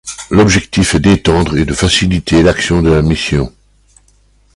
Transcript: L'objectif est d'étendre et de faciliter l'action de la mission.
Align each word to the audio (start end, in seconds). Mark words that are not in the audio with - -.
L'objectif 0.31 0.95
est 0.95 0.99
d'étendre 0.99 1.55
et 1.59 1.63
de 1.63 1.75
faciliter 1.75 2.41
l'action 2.41 2.81
de 2.81 2.91
la 2.91 3.03
mission. 3.03 3.53